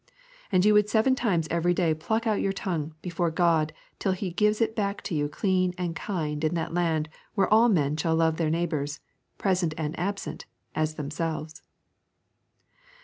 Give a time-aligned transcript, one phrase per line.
[0.51, 4.31] And you would seven times every day pluck out your tongue before God till He
[4.31, 8.15] gives it back to you clean and kind in that land where all men shall
[8.15, 8.99] love their neighbours,
[9.37, 11.61] present and absent, as themselves.